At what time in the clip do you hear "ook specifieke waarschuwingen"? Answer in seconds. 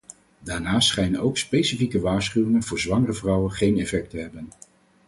1.21-2.63